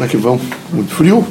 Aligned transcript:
Como 0.00 0.08
é 0.08 0.12
que 0.12 0.16
vão? 0.16 0.40
Muito 0.72 0.94
frio? 0.94 1.22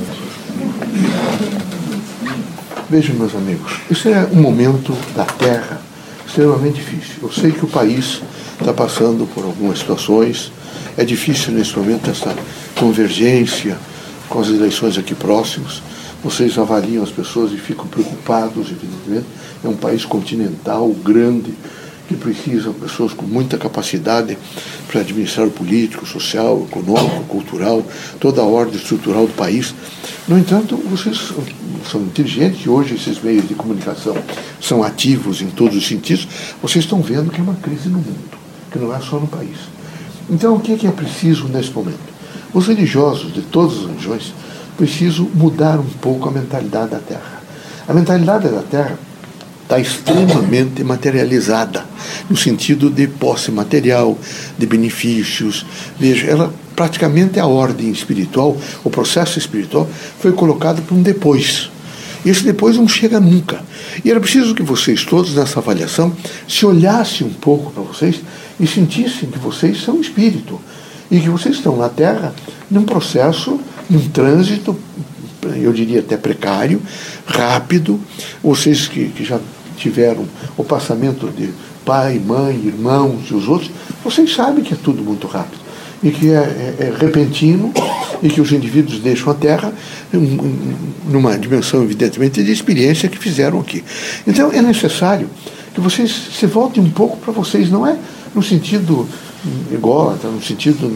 Vejam, 2.88 3.16
meus 3.16 3.34
amigos, 3.34 3.80
isso 3.90 4.08
é 4.08 4.30
um 4.32 4.36
momento 4.36 4.96
da 5.16 5.26
Terra 5.26 5.82
extremamente 6.24 6.76
difícil. 6.76 7.16
Eu 7.24 7.32
sei 7.32 7.52
que 7.52 7.66
o 7.66 7.68
país 7.68 8.22
está 8.60 8.72
passando 8.72 9.28
por 9.34 9.44
algumas 9.44 9.80
situações. 9.80 10.52
É 10.96 11.04
difícil 11.04 11.52
nesse 11.52 11.76
momento 11.80 12.12
essa 12.12 12.32
convergência 12.76 13.76
com 14.30 14.40
as 14.40 14.50
eleições 14.50 15.00
aqui 15.00 15.16
próximas. 15.16 15.82
Vocês 16.24 16.56
avaliam 16.56 17.02
as 17.02 17.10
pessoas 17.10 17.52
e 17.52 17.58
ficam 17.58 17.88
preocupados, 17.88 18.68
evidentemente. 18.70 19.26
É 19.64 19.68
um 19.68 19.78
país 19.78 20.06
continental, 20.06 20.90
grande, 21.04 21.56
que 22.10 22.16
precisa 22.16 22.72
de 22.72 22.80
pessoas 22.80 23.14
com 23.14 23.28
muita 23.28 23.56
capacidade 23.56 24.36
para 24.88 25.02
administrar 25.02 25.46
o 25.46 25.52
político, 25.52 26.08
social, 26.08 26.66
econômico, 26.68 27.24
cultural, 27.26 27.86
toda 28.20 28.42
a 28.42 28.44
ordem 28.44 28.78
estrutural 28.78 29.28
do 29.28 29.34
país. 29.34 29.76
No 30.28 30.36
entanto, 30.36 30.76
vocês 30.76 31.32
são 31.90 32.02
inteligentes 32.02 32.66
e 32.66 32.70
hoje 32.70 32.96
esses 32.96 33.22
meios 33.22 33.48
de 33.48 33.54
comunicação 33.54 34.18
são 34.60 34.84
ativos 34.84 35.40
em 35.44 35.52
todos 35.52 35.78
os 35.78 35.88
sentidos. 35.88 36.28
Vocês 36.64 36.84
estão 36.86 37.00
vendo 37.00 37.30
que 37.30 37.40
é 37.40 37.44
uma 37.44 37.54
crise 37.54 37.90
no 37.90 38.00
mundo, 38.00 38.38
que 38.72 38.80
não 38.80 38.96
é 38.96 39.00
só 39.00 39.20
no 39.20 39.28
país. 39.28 39.58
Então, 40.28 40.56
o 40.56 40.60
que 40.60 40.74
é, 40.74 40.78
que 40.78 40.88
é 40.88 40.92
preciso 40.92 41.48
nesse 41.48 41.72
momento? 41.72 42.00
Os 42.52 42.66
religiosos 42.66 43.32
de 43.32 43.44
todas 43.44 43.78
as 43.78 43.86
religiões 43.86 44.34
precisam 44.76 45.30
mudar 45.36 45.80
um 45.80 45.90
pouco 46.02 46.28
a 46.28 46.32
mentalidade 46.32 46.90
da 46.90 47.00
Terra. 47.00 47.44
A 47.88 47.94
mentalidade 47.94 48.50
da 48.50 48.64
Terra 48.64 48.98
está 49.70 49.80
extremamente 49.80 50.84
materializada, 50.84 51.86
no 52.28 52.36
sentido 52.36 52.90
de 52.90 53.06
posse 53.06 53.52
material, 53.52 54.18
de 54.58 54.66
benefícios. 54.66 55.64
Veja, 56.00 56.26
ela 56.26 56.52
praticamente 56.76 57.40
a 57.40 57.46
ordem 57.46 57.92
espiritual, 57.92 58.58
o 58.84 58.90
processo 58.90 59.38
espiritual, 59.38 59.88
foi 60.20 60.32
colocado 60.32 60.82
para 60.82 60.96
um 60.96 61.04
depois. 61.04 61.70
Esse 62.26 62.44
depois 62.44 62.78
não 62.78 62.88
chega 62.88 63.20
nunca. 63.20 63.62
E 64.04 64.10
era 64.10 64.20
preciso 64.20 64.56
que 64.56 64.64
vocês 64.64 65.06
todos, 65.06 65.36
nessa 65.36 65.60
avaliação, 65.60 66.12
se 66.48 66.66
olhassem 66.66 67.28
um 67.28 67.34
pouco 67.34 67.72
para 67.72 67.84
vocês 67.84 68.22
e 68.60 68.66
sentissem 68.66 69.30
que 69.30 69.38
vocês 69.38 69.84
são 69.84 70.02
espírito. 70.02 70.60
E 71.12 71.20
que 71.20 71.30
vocês 71.30 71.58
estão 71.58 71.78
na 71.78 71.90
Terra 71.90 72.34
num 72.72 72.84
processo, 72.84 73.60
num 73.88 74.10
trânsito, 74.10 74.76
eu 75.62 75.72
diria 75.72 76.00
até 76.00 76.18
precário, 76.18 76.82
rápido. 77.26 78.00
Vocês 78.44 78.88
que, 78.88 79.10
que 79.10 79.24
já 79.24 79.40
tiveram 79.80 80.26
o 80.58 80.64
passamento 80.64 81.28
de 81.30 81.50
pai, 81.86 82.20
mãe, 82.20 82.56
irmãos 82.56 83.30
e 83.30 83.34
os 83.34 83.48
outros, 83.48 83.72
vocês 84.04 84.34
sabem 84.34 84.64
que 84.64 84.74
é 84.74 84.78
tudo 84.78 85.02
muito 85.02 85.26
rápido 85.28 85.70
e 86.04 86.12
que 86.12 86.30
é, 86.30 86.36
é, 86.36 86.76
é 86.80 86.94
repentino 86.98 87.74
e 88.22 88.30
que 88.30 88.40
os 88.40 88.52
indivíduos 88.52 89.00
deixam 89.00 89.32
a 89.32 89.36
Terra 89.36 89.74
numa 91.06 91.38
dimensão, 91.38 91.84
evidentemente, 91.84 92.44
de 92.44 92.52
experiência 92.52 93.10
que 93.10 93.18
fizeram 93.18 93.60
aqui. 93.60 93.84
Então 94.28 94.52
é 94.52 94.62
necessário 94.62 95.30
que 95.74 95.82
vocês 95.82 96.12
se 96.38 96.46
voltem 96.46 96.84
um 96.84 96.90
pouco 96.90 97.18
para 97.18 97.32
vocês, 97.34 97.70
não 97.70 97.86
é 97.86 97.98
no 98.34 98.44
sentido 98.44 99.08
ególatra, 99.72 100.30
no 100.30 100.42
sentido 100.42 100.92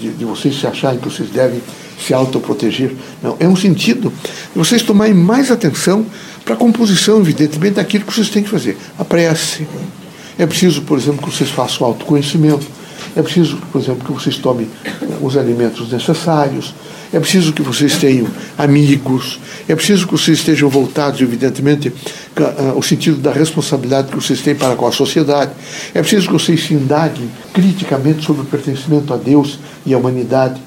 de, 0.00 0.10
de, 0.10 0.24
vocês 0.24 0.58
se 0.58 0.66
acharem 0.66 0.98
que 0.98 1.08
vocês 1.08 1.30
devem 1.30 1.62
se 1.98 2.12
autoproteger. 2.12 2.92
Não, 3.22 3.36
é 3.38 3.48
um 3.48 3.56
sentido 3.56 4.12
de 4.52 4.58
vocês 4.58 4.82
tomarem 4.82 5.14
mais 5.14 5.50
atenção 5.50 6.04
para 6.44 6.54
a 6.54 6.56
composição, 6.56 7.20
evidentemente, 7.20 7.76
daquilo 7.76 8.04
que 8.04 8.12
vocês 8.14 8.28
têm 8.28 8.42
que 8.42 8.50
fazer. 8.50 8.76
A 8.98 9.04
prece. 9.04 9.66
É 10.38 10.46
preciso, 10.46 10.82
por 10.82 10.98
exemplo, 10.98 11.26
que 11.26 11.34
vocês 11.34 11.50
façam 11.50 11.86
autoconhecimento. 11.86 12.66
É 13.16 13.22
preciso, 13.22 13.56
por 13.70 13.80
exemplo, 13.80 14.04
que 14.04 14.12
vocês 14.12 14.36
tomem 14.38 14.68
os 15.22 15.36
alimentos 15.36 15.90
necessários. 15.90 16.74
É 17.12 17.20
preciso 17.20 17.52
que 17.52 17.62
vocês 17.62 17.96
tenham 17.96 18.26
amigos. 18.58 19.38
É 19.68 19.74
preciso 19.76 20.06
que 20.06 20.12
vocês 20.12 20.38
estejam 20.38 20.68
voltados, 20.68 21.20
evidentemente, 21.20 21.92
ao 22.74 22.82
sentido 22.82 23.18
da 23.18 23.30
responsabilidade 23.32 24.08
que 24.08 24.16
vocês 24.16 24.40
têm 24.40 24.54
para 24.54 24.74
com 24.74 24.86
a 24.86 24.92
sociedade. 24.92 25.52
É 25.94 26.00
preciso 26.00 26.26
que 26.26 26.32
vocês 26.32 26.66
se 26.66 26.74
indaguem 26.74 27.30
criticamente 27.52 28.24
sobre 28.24 28.42
o 28.42 28.44
pertencimento 28.44 29.14
a 29.14 29.16
Deus 29.16 29.60
e 29.86 29.94
à 29.94 29.98
humanidade. 29.98 30.60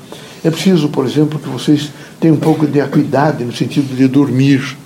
É 0.44 0.50
preciso, 0.50 0.88
por 0.88 1.06
exemplo, 1.06 1.38
que 1.38 1.50
vocês 1.50 1.90
tenham 2.22 2.38
um 2.38 2.40
pouco 2.40 2.66
de 2.66 2.80
acuidade 2.80 3.44
no 3.44 3.54
sentido 3.54 3.94
de 3.94 4.08
dormir 4.08 4.78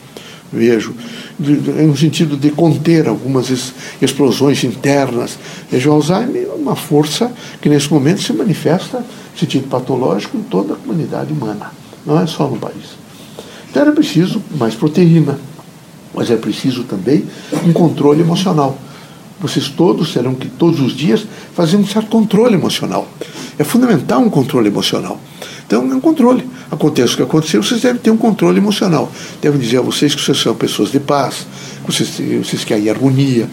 vejo, 0.51 0.93
no 1.39 1.95
sentido 1.95 2.35
de 2.35 2.51
conter 2.51 3.07
algumas 3.07 3.73
explosões 4.01 4.63
internas. 4.63 5.37
Vejo, 5.69 5.89
o 5.89 5.93
Alzheimer 5.93 6.47
é 6.51 6.55
uma 6.55 6.75
força 6.75 7.31
que 7.61 7.69
nesse 7.69 7.91
momento 7.91 8.21
se 8.21 8.33
manifesta 8.33 8.99
no 8.99 9.39
sentido 9.39 9.67
patológico 9.67 10.37
em 10.37 10.43
toda 10.43 10.73
a 10.73 10.77
comunidade 10.77 11.31
humana, 11.31 11.71
não 12.05 12.19
é 12.19 12.27
só 12.27 12.47
no 12.47 12.57
país. 12.57 12.99
Então 13.69 13.83
era 13.83 13.91
preciso 13.93 14.41
mais 14.57 14.75
proteína, 14.75 15.39
mas 16.13 16.29
é 16.29 16.35
preciso 16.35 16.83
também 16.83 17.25
um 17.65 17.71
controle 17.71 18.21
emocional. 18.21 18.77
Vocês 19.39 19.69
todos 19.69 20.13
terão 20.13 20.35
que, 20.35 20.47
todos 20.47 20.79
os 20.81 20.95
dias, 20.95 21.25
fazer 21.55 21.77
um 21.77 21.87
certo 21.87 22.09
controle 22.09 22.53
emocional. 22.53 23.07
É 23.57 23.63
fundamental 23.63 24.21
um 24.21 24.29
controle 24.29 24.67
emocional. 24.67 25.19
Então, 25.71 25.89
é 25.89 25.95
um 25.95 26.01
controle. 26.01 26.45
Acontece 26.69 27.13
o 27.13 27.15
que 27.15 27.23
aconteceu, 27.23 27.63
vocês 27.63 27.79
devem 27.79 28.01
ter 28.01 28.11
um 28.11 28.17
controle 28.17 28.57
emocional. 28.57 29.09
Devem 29.41 29.57
dizer 29.57 29.77
a 29.77 29.81
vocês 29.81 30.13
que 30.13 30.21
vocês 30.21 30.37
são 30.37 30.53
pessoas 30.53 30.91
de 30.91 30.99
paz, 30.99 31.47
que 31.85 31.93
vocês, 31.93 32.09
vocês 32.45 32.65
querem 32.65 32.89
harmonia, 32.89 33.47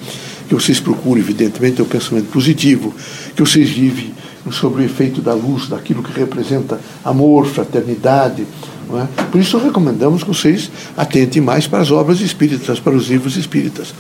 que 0.49 0.53
vocês 0.53 0.81
procuram, 0.81 1.21
evidentemente, 1.21 1.81
um 1.81 1.85
pensamento 1.85 2.27
positivo, 2.33 2.93
que 3.37 3.41
vocês 3.41 3.71
vivem 3.71 4.13
sobre 4.51 4.83
o 4.83 4.85
efeito 4.85 5.23
da 5.23 5.33
luz, 5.33 5.69
daquilo 5.69 6.03
que 6.03 6.11
representa 6.19 6.81
amor, 7.05 7.47
fraternidade. 7.47 8.45
É? 8.91 9.23
Por 9.31 9.41
isso, 9.41 9.57
recomendamos 9.57 10.25
que 10.25 10.29
vocês 10.29 10.73
atentem 10.97 11.41
mais 11.41 11.69
para 11.69 11.79
as 11.79 11.93
obras 11.93 12.21
espíritas, 12.21 12.81
para 12.81 12.97
os 12.97 13.07
livros 13.07 13.37
espíritas 13.37 13.95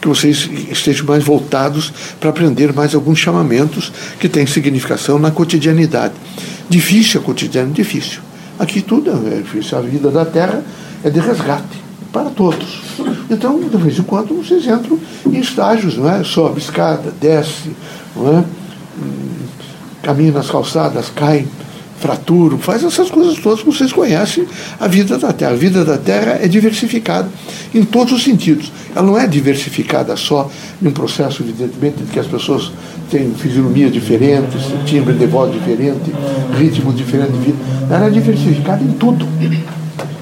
que 0.00 0.08
vocês 0.08 0.48
estejam 0.70 1.06
mais 1.06 1.24
voltados 1.24 1.92
para 2.20 2.30
aprender 2.30 2.72
mais 2.72 2.94
alguns 2.94 3.18
chamamentos 3.18 3.92
que 4.18 4.28
têm 4.28 4.46
significação 4.46 5.18
na 5.18 5.30
cotidianidade. 5.30 6.14
Difícil 6.68 7.20
cotidiano, 7.22 7.72
difícil. 7.72 8.20
Aqui 8.58 8.80
tudo 8.80 9.10
é 9.32 9.36
difícil. 9.36 9.78
A 9.78 9.80
vida 9.80 10.10
da 10.10 10.24
Terra 10.24 10.62
é 11.04 11.10
de 11.10 11.20
resgate 11.20 11.82
para 12.12 12.30
todos. 12.30 12.80
Então, 13.30 13.60
de 13.60 13.76
vez 13.76 13.98
em 13.98 14.02
quando, 14.02 14.34
vocês 14.42 14.66
entram 14.66 14.98
em 15.26 15.38
estágios, 15.38 15.96
não 15.96 16.10
é? 16.10 16.24
Sobe 16.24 16.58
escada, 16.58 17.12
desce, 17.20 17.70
não 18.16 18.38
é? 18.38 18.44
Hum, 19.00 19.46
caminha 20.02 20.32
nas 20.32 20.50
calçadas, 20.50 21.10
cai 21.14 21.46
fraturo, 22.00 22.58
faz 22.58 22.84
essas 22.84 23.10
coisas 23.10 23.38
todas 23.38 23.60
que 23.60 23.66
vocês 23.66 23.92
conhecem 23.92 24.46
a 24.78 24.86
vida 24.86 25.18
da 25.18 25.32
Terra. 25.32 25.52
A 25.52 25.56
vida 25.56 25.84
da 25.84 25.98
Terra 25.98 26.38
é 26.40 26.48
diversificada 26.48 27.28
em 27.74 27.84
todos 27.84 28.12
os 28.12 28.22
sentidos. 28.22 28.72
Ela 28.94 29.06
não 29.06 29.18
é 29.18 29.26
diversificada 29.26 30.16
só 30.16 30.50
em 30.82 30.88
um 30.88 30.92
processo, 30.92 31.42
evidentemente, 31.42 32.02
de 32.02 32.10
que 32.10 32.18
as 32.18 32.26
pessoas 32.26 32.72
têm 33.10 33.32
fisionomia 33.34 33.90
diferentes, 33.90 34.62
timbre 34.86 35.14
de 35.14 35.26
voz 35.26 35.52
diferente, 35.52 36.12
ritmo 36.56 36.92
diferente 36.92 37.32
de 37.32 37.38
vida. 37.38 37.58
Ela 37.90 38.06
é 38.06 38.10
diversificada 38.10 38.82
em 38.82 38.92
tudo. 38.92 39.26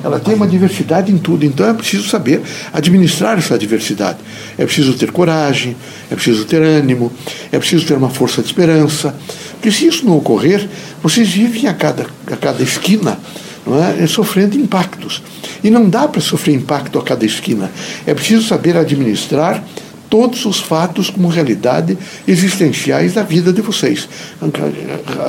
Ela 0.07 0.21
tem 0.21 0.35
uma 0.35 0.47
diversidade 0.47 1.11
em 1.11 1.19
tudo, 1.19 1.45
então 1.45 1.69
é 1.69 1.75
preciso 1.75 2.09
saber 2.09 2.41
administrar 2.73 3.37
essa 3.37 3.59
diversidade. 3.59 4.19
É 4.57 4.65
preciso 4.65 4.95
ter 4.95 5.11
coragem, 5.11 5.77
é 6.11 6.15
preciso 6.15 6.45
ter 6.45 6.63
ânimo, 6.63 7.13
é 7.51 7.59
preciso 7.59 7.85
ter 7.85 7.95
uma 7.95 8.09
força 8.09 8.41
de 8.41 8.47
esperança. 8.47 9.13
Porque 9.55 9.73
se 9.73 9.87
isso 9.87 10.07
não 10.07 10.17
ocorrer, 10.17 10.69
vocês 11.03 11.29
vivem 11.29 11.67
a 11.67 11.75
cada, 11.75 12.07
a 12.31 12.37
cada 12.37 12.63
esquina 12.63 13.19
não 13.67 13.83
é? 13.83 14.07
sofrendo 14.07 14.57
impactos. 14.57 15.21
E 15.65 15.71
não 15.71 15.89
dá 15.89 16.07
para 16.07 16.21
sofrer 16.21 16.55
impacto 16.55 16.99
a 16.99 17.03
cada 17.03 17.27
esquina. 17.27 17.69
É 18.07 18.15
preciso 18.15 18.47
saber 18.47 18.77
administrar 18.77 19.63
todos 20.09 20.45
os 20.47 20.61
fatos 20.61 21.11
como 21.11 21.27
realidade 21.27 21.99
existenciais 22.29 23.15
da 23.15 23.25
vida 23.25 23.53
de 23.53 23.61
vocês. 23.61 24.09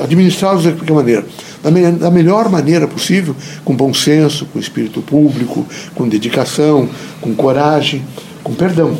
Administrá-los 0.02 0.62
de 0.62 0.72
qualquer 0.72 0.92
maneira? 0.92 1.26
Da, 1.62 1.70
me 1.70 1.90
da 1.92 2.10
melhor 2.10 2.48
maneira 2.48 2.86
possível, 2.86 3.34
com 3.64 3.74
bom 3.74 3.92
senso, 3.92 4.46
com 4.46 4.58
espírito 4.58 5.02
público, 5.02 5.66
com 5.94 6.08
dedicação, 6.08 6.88
com 7.20 7.34
coragem, 7.34 8.04
com 8.42 8.54
perdão. 8.54 8.96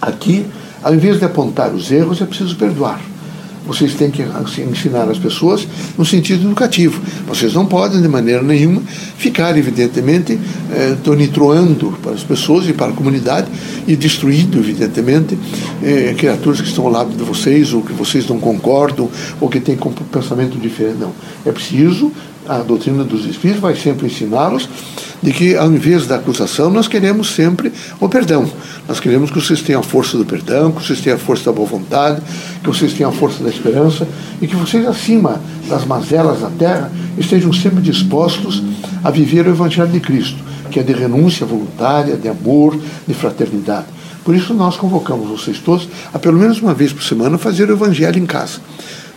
Aqui, 0.00 0.46
ao 0.82 0.94
invés 0.94 1.18
de 1.18 1.24
apontar 1.24 1.72
os 1.72 1.90
erros, 1.90 2.20
é 2.20 2.26
preciso 2.26 2.56
perdoar 2.56 3.00
vocês 3.68 3.92
têm 3.92 4.10
que 4.10 4.22
assim, 4.22 4.62
ensinar 4.62 5.10
as 5.10 5.18
pessoas 5.18 5.68
no 5.96 6.04
sentido 6.04 6.46
educativo. 6.46 7.00
Vocês 7.26 7.52
não 7.52 7.66
podem, 7.66 8.00
de 8.00 8.08
maneira 8.08 8.42
nenhuma, 8.42 8.80
ficar, 9.18 9.56
evidentemente, 9.58 10.38
eh, 10.72 10.96
tonitruando 11.04 11.92
para 12.02 12.12
as 12.12 12.24
pessoas 12.24 12.66
e 12.66 12.72
para 12.72 12.90
a 12.90 12.94
comunidade 12.94 13.46
e 13.86 13.94
destruindo, 13.94 14.58
evidentemente, 14.58 15.38
eh, 15.82 16.14
criaturas 16.16 16.62
que 16.62 16.68
estão 16.68 16.86
ao 16.86 16.90
lado 16.90 17.14
de 17.14 17.22
vocês 17.22 17.74
ou 17.74 17.82
que 17.82 17.92
vocês 17.92 18.26
não 18.26 18.40
concordam 18.40 19.10
ou 19.38 19.50
que 19.50 19.60
têm 19.60 19.78
pensamento 20.10 20.58
diferente. 20.58 20.96
Não. 21.00 21.12
É 21.44 21.52
preciso, 21.52 22.10
a 22.48 22.58
doutrina 22.60 23.04
dos 23.04 23.26
Espíritos 23.26 23.60
vai 23.60 23.76
sempre 23.76 24.06
ensiná-los 24.06 24.66
de 25.22 25.32
que, 25.32 25.56
ao 25.56 25.70
invés 25.70 26.06
da 26.06 26.16
acusação, 26.16 26.70
nós 26.70 26.88
queremos 26.88 27.34
sempre 27.34 27.72
o 28.00 28.08
perdão. 28.08 28.48
Nós 28.86 29.00
queremos 29.00 29.30
que 29.30 29.40
vocês 29.40 29.60
tenham 29.62 29.80
a 29.80 29.84
força 29.84 30.16
do 30.16 30.24
perdão, 30.24 30.72
que 30.72 30.84
vocês 30.84 31.00
tenham 31.00 31.16
a 31.16 31.20
força 31.20 31.44
da 31.44 31.52
boa 31.52 31.66
vontade, 31.66 32.22
que 32.62 32.68
vocês 32.68 32.92
tenham 32.92 33.10
a 33.10 33.12
força 33.12 33.42
da 33.42 33.50
esperança 33.50 34.06
e 34.40 34.46
que 34.46 34.56
vocês, 34.56 34.86
acima 34.86 35.40
das 35.68 35.84
mazelas 35.84 36.40
da 36.40 36.50
terra, 36.50 36.90
estejam 37.16 37.52
sempre 37.52 37.80
dispostos 37.80 38.62
a 39.02 39.10
viver 39.10 39.46
o 39.46 39.50
Evangelho 39.50 39.90
de 39.90 40.00
Cristo, 40.00 40.38
que 40.70 40.78
é 40.78 40.82
de 40.82 40.92
renúncia 40.92 41.44
voluntária, 41.44 42.16
de 42.16 42.28
amor, 42.28 42.78
de 43.06 43.14
fraternidade. 43.14 43.86
Por 44.24 44.34
isso, 44.34 44.52
nós 44.52 44.76
convocamos 44.76 45.28
vocês 45.28 45.58
todos 45.58 45.88
a, 46.12 46.18
pelo 46.18 46.38
menos 46.38 46.60
uma 46.60 46.74
vez 46.74 46.92
por 46.92 47.02
semana, 47.02 47.38
fazer 47.38 47.70
o 47.70 47.72
Evangelho 47.72 48.18
em 48.18 48.26
casa. 48.26 48.60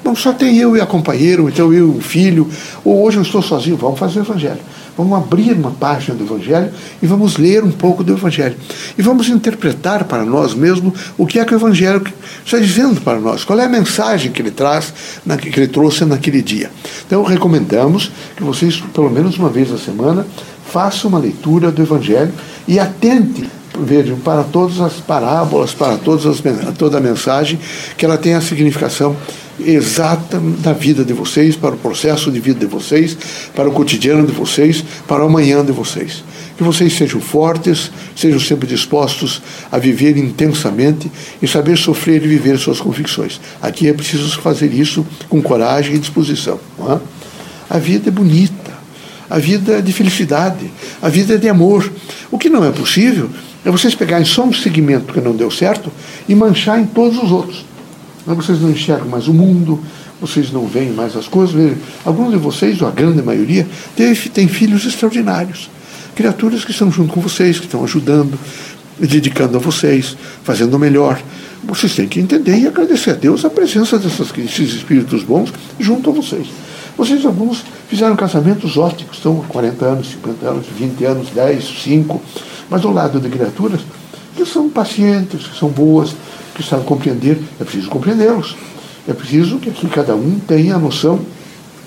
Bom, 0.04 0.16
só 0.16 0.34
tem 0.34 0.58
eu 0.58 0.76
e 0.76 0.82
a 0.82 0.86
companheira, 0.86 1.42
ou 1.42 1.50
então 1.50 1.72
eu 1.72 1.94
e 1.94 1.98
o 1.98 2.02
filho, 2.02 2.48
ou 2.84 3.04
hoje 3.04 3.18
eu 3.18 3.22
estou 3.22 3.42
sozinho, 3.42 3.78
vamos 3.78 4.00
fazer 4.00 4.20
o 4.20 4.24
Evangelho. 4.24 4.60
Vamos 4.98 5.18
abrir 5.18 5.54
uma 5.54 5.72
página 5.72 6.16
do 6.16 6.24
Evangelho 6.24 6.72
e 7.02 7.08
vamos 7.08 7.38
ler 7.38 7.64
um 7.64 7.72
pouco 7.72 8.04
do 8.04 8.14
Evangelho. 8.14 8.56
E 8.98 9.02
vamos 9.02 9.30
interpretar 9.30 10.04
para 10.04 10.26
nós 10.26 10.54
mesmos 10.54 10.94
o 11.18 11.26
que 11.26 11.40
é 11.40 11.46
que 11.46 11.54
o 11.54 11.58
Evangelho 11.58 12.04
está 12.46 12.58
dizendo 12.58 13.00
para 13.02 13.20
nós, 13.20 13.44
qual 13.44 13.60
é 13.60 13.66
a 13.66 13.70
mensagem 13.70 14.32
que 14.32 14.42
ele 14.42 14.52
traz, 14.52 14.94
que 15.40 15.60
ele 15.60 15.68
trouxe 15.68 16.06
naquele 16.06 16.42
dia. 16.42 16.70
Então, 17.06 17.24
recomendamos 17.24 18.12
que 18.36 18.44
vocês, 18.44 18.82
pelo 18.94 19.10
menos 19.10 19.38
uma 19.38 19.50
vez 19.50 19.72
a 19.72 19.78
semana, 19.78 20.26
façam 20.72 21.10
uma 21.10 21.20
leitura 21.20 21.72
do 21.72 21.82
Evangelho 21.82 22.34
e 22.68 22.80
atente 22.80 23.50
vejam, 23.84 24.18
para 24.20 24.44
todas 24.44 24.80
as 24.80 24.94
parábolas, 24.94 25.74
para 25.74 25.98
todas 25.98 26.26
as, 26.26 26.42
toda 26.78 26.98
a 26.98 27.02
mensagem, 27.02 27.60
que 27.98 28.06
ela 28.06 28.18
tenha 28.18 28.38
a 28.38 28.42
significação 28.42 29.16
exata 29.60 30.40
da 30.60 30.74
vida 30.74 31.04
de 31.04 31.14
vocês, 31.14 31.56
para 31.56 31.76
o 31.76 31.78
processo 31.78 32.32
de 32.32 32.40
vida 32.40 32.60
de 32.60 32.66
vocês, 32.66 33.18
para 33.56 33.70
o 33.70 33.72
cotidiano 33.72 34.26
de 34.26 34.34
vocês, 34.34 34.84
para 35.08 35.24
o 35.24 35.28
amanhã 35.28 35.64
de 35.64 35.72
vocês. 35.72 36.24
Que 36.58 36.64
vocês 36.64 36.94
sejam 36.94 37.20
fortes, 37.20 37.92
sejam 38.16 38.40
sempre 38.40 38.68
dispostos 38.68 39.42
a 39.72 39.78
viver 39.78 40.18
intensamente 40.18 41.12
e 41.42 41.48
saber 41.48 41.78
sofrer 41.78 42.24
e 42.24 42.28
viver 42.28 42.58
suas 42.58 42.80
convicções. 42.80 43.40
Aqui 43.62 43.88
é 43.88 43.94
preciso 43.94 44.40
fazer 44.40 44.74
isso 44.74 45.06
com 45.30 45.42
coragem 45.42 45.96
e 45.96 46.00
disposição. 46.00 46.60
É? 46.90 47.00
A 47.70 47.78
vida 47.78 48.10
é 48.10 48.12
bonita, 48.12 48.72
a 49.30 49.40
vida 49.40 49.78
é 49.78 49.82
de 49.82 49.94
felicidade, 49.94 50.72
a 51.02 51.10
vida 51.10 51.36
é 51.36 51.38
de 51.38 51.48
amor. 51.48 51.92
O 52.30 52.38
que 52.38 52.50
não 52.50 52.66
é 52.66 52.72
possível 52.72 53.30
é 53.64 53.70
vocês 53.70 53.94
pegarem 53.94 54.26
só 54.26 54.44
um 54.44 54.54
segmento 54.54 55.14
que 55.14 55.22
não 55.22 55.36
deu 55.36 55.52
certo 55.52 55.92
e 56.28 56.34
manchar 56.34 56.80
em 56.80 56.86
todos 56.86 57.22
os 57.22 57.32
outros. 57.32 57.66
Vocês 58.26 58.62
não 58.62 58.72
enxergam 58.72 59.08
mais 59.08 59.28
o 59.28 59.34
mundo, 59.34 59.80
vocês 60.20 60.52
não 60.52 60.68
veem 60.68 60.92
mais 60.92 61.16
as 61.16 61.28
coisas. 61.28 61.78
Alguns 62.06 62.32
de 62.32 62.38
vocês, 62.38 62.82
ou 62.82 62.88
a 62.88 62.92
grande 62.92 63.22
maioria, 63.22 63.68
têm 63.96 64.48
filhos 64.48 64.86
extraordinários. 64.86 65.70
Criaturas 66.16 66.64
que 66.64 66.72
estão 66.72 66.92
junto 66.92 67.14
com 67.14 67.22
vocês, 67.22 67.60
que 67.60 67.66
estão 67.66 67.84
ajudando, 67.84 68.38
dedicando 69.00 69.58
a 69.58 69.60
vocês, 69.60 70.16
fazendo 70.44 70.76
o 70.76 70.80
melhor. 70.80 71.20
Vocês 71.64 71.96
têm 71.96 72.08
que 72.08 72.20
entender 72.20 72.58
e 72.58 72.68
agradecer 72.68 73.12
a 73.12 73.16
Deus 73.16 73.46
a 73.46 73.50
presença 73.50 73.98
desses 73.98 74.74
espíritos 74.74 75.24
bons 75.24 75.52
junto 75.80 76.10
a 76.10 76.14
vocês. 76.14 76.48
Vocês, 76.98 77.26
alguns, 77.26 77.64
fizeram 77.88 78.16
casamentos 78.16 78.78
ótimos, 78.78 79.18
estão 79.18 79.42
há 79.42 79.48
40 79.48 79.86
anos, 79.86 80.12
50 80.12 80.46
anos, 80.48 80.66
20 80.78 81.06
anos, 81.06 81.30
10, 81.30 81.82
5, 81.84 82.22
mas 82.72 82.86
ao 82.86 82.94
lado 82.94 83.20
de 83.20 83.30
criaturas 83.30 83.82
que 84.36 84.46
são 84.46 84.70
pacientes, 84.70 85.46
que 85.46 85.60
são 85.60 85.68
boas, 85.68 86.16
que 86.56 86.64
sabem 86.64 86.86
compreender, 86.86 87.38
é 87.60 87.66
preciso 87.66 87.90
compreendê-los. 87.90 88.56
É 89.06 89.14
preciso 89.14 89.58
que 89.58 89.70
aqui 89.70 89.88
cada 89.90 90.16
um 90.16 90.40
tenha 90.40 90.76
a 90.76 90.80
noção 90.80 91.20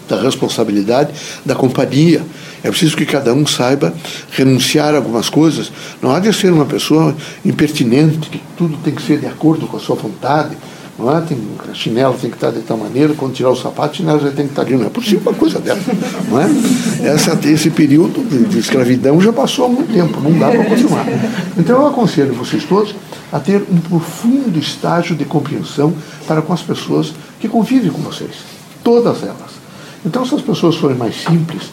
da 0.06 0.20
responsabilidade 0.20 1.10
da 1.42 1.54
companhia. 1.54 2.22
É 2.62 2.68
preciso 2.68 2.98
que 2.98 3.06
cada 3.06 3.32
um 3.32 3.46
saiba 3.46 3.94
renunciar 4.30 4.92
a 4.92 4.98
algumas 4.98 5.30
coisas. 5.30 5.72
Não 6.02 6.10
há 6.10 6.20
de 6.20 6.30
ser 6.34 6.52
uma 6.52 6.66
pessoa 6.66 7.16
impertinente, 7.42 8.28
que 8.28 8.42
tudo 8.54 8.76
tem 8.84 8.94
que 8.94 9.00
ser 9.00 9.18
de 9.18 9.26
acordo 9.26 9.66
com 9.66 9.78
a 9.78 9.80
sua 9.80 9.96
vontade, 9.96 10.54
não 10.98 11.16
é? 11.16 11.20
Tem, 11.20 11.38
a 11.70 11.74
chinela 11.74 12.14
tem 12.14 12.30
que 12.30 12.36
estar 12.36 12.50
de 12.50 12.60
tal 12.60 12.76
maneira, 12.76 13.14
quando 13.14 13.34
tirar 13.34 13.50
o 13.50 13.56
sapato, 13.56 13.90
a 13.90 13.94
chinela 13.94 14.20
já 14.20 14.30
tem 14.30 14.46
que 14.46 14.52
estar 14.52 14.62
ali. 14.62 14.76
Não 14.76 14.86
é 14.86 14.90
possível 14.90 15.20
uma 15.20 15.34
coisa 15.34 15.58
dessa. 15.58 15.92
Não 16.28 16.40
é? 16.40 16.46
Essa, 17.08 17.38
esse 17.48 17.70
período 17.70 18.22
de 18.48 18.58
escravidão 18.58 19.20
já 19.20 19.32
passou 19.32 19.66
há 19.66 19.68
muito 19.68 19.92
tempo, 19.92 20.20
não 20.20 20.38
dá 20.38 20.50
para 20.50 20.64
continuar. 20.64 21.06
Então 21.56 21.80
eu 21.80 21.86
aconselho 21.86 22.34
vocês 22.34 22.64
todos 22.64 22.94
a 23.32 23.40
ter 23.40 23.62
um 23.70 23.78
profundo 23.78 24.58
estágio 24.58 25.16
de 25.16 25.24
compreensão 25.24 25.92
para 26.26 26.40
com 26.40 26.52
as 26.52 26.62
pessoas 26.62 27.12
que 27.40 27.48
convivem 27.48 27.90
com 27.90 28.00
vocês. 28.00 28.32
Todas 28.82 29.22
elas. 29.22 29.54
Então, 30.06 30.24
se 30.24 30.34
as 30.34 30.42
pessoas 30.42 30.76
forem 30.76 30.96
mais 30.96 31.16
simples, 31.22 31.70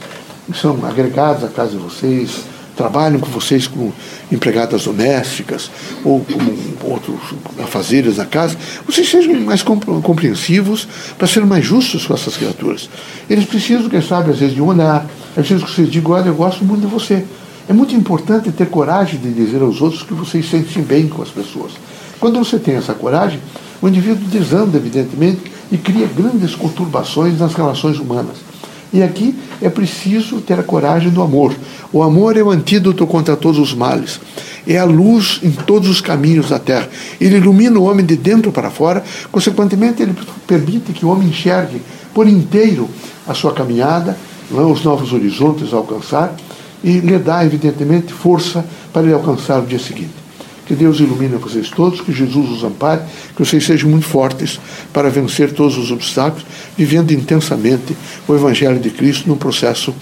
são 0.54 0.80
agregadas 0.86 1.44
à 1.44 1.50
casa 1.50 1.72
de 1.72 1.78
vocês, 1.78 2.42
trabalham 2.76 3.20
com 3.20 3.30
vocês 3.30 3.68
como 3.68 3.94
empregadas 4.32 4.86
domésticas 4.86 5.70
ou 6.04 6.22
como 6.22 6.54
outros 6.84 7.20
afazeres 7.64 8.18
na 8.18 8.26
casa, 8.26 8.58
vocês 8.86 9.10
sejam 9.10 9.40
mais 9.42 9.64
compreensivos 9.64 10.88
para 11.18 11.28
serem 11.28 11.48
mais 11.48 11.66
justos 11.66 12.06
com 12.06 12.14
essas 12.14 12.38
criaturas. 12.38 12.90
Eles 13.30 13.46
precisam, 13.46 13.90
quem 13.90 14.02
sabe, 14.02 14.32
às 14.32 14.40
vezes, 14.40 14.56
de 14.56 14.62
um 14.62 14.68
olhar. 14.68 15.06
É 15.36 15.40
preciso 15.40 15.66
que 15.66 15.72
vocês 15.72 15.90
digam, 15.90 16.12
olha, 16.12 16.28
eu 16.28 16.36
gosto 16.36 16.64
muito 16.64 16.82
de 16.82 16.88
você. 16.88 17.24
É 17.70 17.74
muito 17.74 17.96
importante 17.96 18.52
ter 18.52 18.68
coragem 18.68 19.20
de 19.20 19.32
dizer 19.32 19.62
aos 19.62 19.82
outros 19.82 20.04
que 20.04 20.14
vocês 20.14 20.50
sentem 20.50 20.84
bem 20.84 21.08
com 21.08 21.22
as 21.22 21.30
pessoas. 21.30 21.72
Quando 22.20 22.38
você 22.38 22.60
tem 22.60 22.76
essa 22.76 22.94
coragem, 22.94 23.40
o 23.82 23.88
indivíduo 23.88 24.28
desanda, 24.28 24.78
evidentemente, 24.78 25.52
e 25.72 25.78
cria 25.78 26.08
grandes 26.08 26.54
conturbações 26.54 27.40
nas 27.40 27.54
relações 27.54 27.98
humanas. 27.98 28.51
E 28.94 29.02
aqui 29.02 29.36
é 29.62 29.70
preciso 29.70 30.42
ter 30.42 30.60
a 30.60 30.64
coragem 30.64 31.10
do 31.10 31.22
amor. 31.22 31.56
O 31.94 32.04
amor 32.04 32.36
é 32.36 32.44
o 32.44 32.50
antídoto 32.50 33.08
contra 33.08 33.38
todos 33.38 33.58
os 33.58 33.74
males. 33.74 34.20
É 34.68 34.78
a 34.78 34.84
luz 34.84 35.40
em 35.42 35.52
todos 35.52 35.90
os 35.90 36.02
caminhos 36.02 36.50
da 36.50 36.60
terra. 36.60 36.90
Ele 37.20 37.38
ilumina 37.38 37.80
o 37.80 37.84
homem 37.84 38.06
de 38.06 38.18
dentro 38.18 38.52
para 38.52 38.70
fora, 38.70 39.04
consequentemente, 39.32 40.02
ele 40.04 40.14
permite 40.46 40.92
que 40.92 41.06
o 41.06 41.10
homem 41.10 41.30
enxergue 41.30 41.82
por 42.14 42.28
inteiro 42.28 42.90
a 43.28 43.34
sua 43.34 43.54
caminhada, 43.54 44.18
os 44.52 44.84
novos 44.84 45.14
horizontes 45.14 45.74
a 45.74 45.78
alcançar, 45.78 46.36
e 46.84 47.00
lhe 47.00 47.18
dá, 47.18 47.46
evidentemente, 47.46 48.12
força 48.12 48.66
para 48.92 49.04
ele 49.04 49.14
alcançar 49.14 49.60
o 49.60 49.66
dia 49.66 49.80
seguinte. 49.80 50.21
Que 50.66 50.76
Deus 50.76 51.00
ilumine 51.00 51.36
vocês 51.36 51.70
todos, 51.70 52.02
que 52.02 52.14
Jesus 52.14 52.50
os 52.50 52.64
ampare, 52.64 53.02
que 53.36 53.44
vocês 53.44 53.66
sejam 53.66 53.90
muito 53.90 54.06
fortes 54.06 54.60
para 54.94 55.10
vencer 55.10 55.52
todos 55.54 55.78
os 55.78 55.92
obstáculos, 55.92 56.46
vivendo 56.78 57.12
intensamente 57.12 57.96
o 58.28 58.34
Evangelho 58.34 58.80
de 58.80 58.90
Cristo 58.90 59.28
no 59.28 59.36
processo 59.36 59.94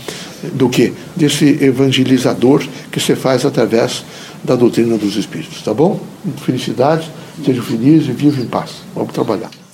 do 0.54 0.70
que? 0.70 0.94
Desse 1.16 1.58
evangelizador 1.64 2.64
que 2.92 3.00
se 3.00 3.16
faz 3.16 3.46
através 3.46 4.04
da 4.44 4.56
doutrina 4.56 4.98
dos 4.98 5.16
Espíritos. 5.16 5.62
Tá 5.62 5.74
bom? 5.74 6.00
Felicidade, 6.46 7.10
sejam 7.44 7.64
felizes 7.64 8.10
e 8.10 8.12
vivam 8.12 8.44
em 8.44 8.48
paz. 8.48 8.72
Vamos 8.96 9.14
trabalhar. 9.14 9.69